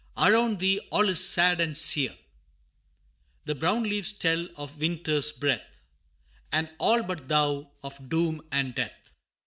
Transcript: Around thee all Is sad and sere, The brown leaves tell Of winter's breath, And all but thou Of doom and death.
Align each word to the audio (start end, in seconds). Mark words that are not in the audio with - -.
Around 0.17 0.57
thee 0.57 0.79
all 0.89 1.09
Is 1.09 1.23
sad 1.29 1.61
and 1.61 1.77
sere, 1.77 2.17
The 3.45 3.53
brown 3.53 3.83
leaves 3.83 4.11
tell 4.11 4.47
Of 4.55 4.79
winter's 4.79 5.31
breath, 5.31 5.77
And 6.51 6.71
all 6.79 7.03
but 7.03 7.27
thou 7.27 7.69
Of 7.83 8.09
doom 8.09 8.41
and 8.51 8.73
death. 8.73 9.13